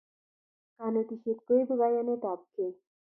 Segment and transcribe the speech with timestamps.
[0.75, 2.73] Kanetishet koipu kayaenet ab kei